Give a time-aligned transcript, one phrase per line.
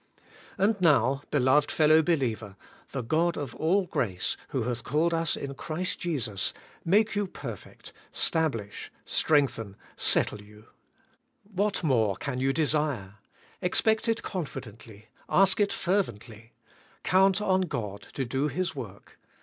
[0.57, 2.55] And now, beloved fellow believer,
[2.91, 7.91] *the God of all grace, who hath called us io Christ Jesus, make you perfect^
[8.11, 10.65] stablish, strengthen, settle yoit,'^
[11.53, 13.19] What more can you desire?
[13.61, 16.49] Expect it confidently, ask it fer vently.
[17.03, 19.19] Count on God to do His work.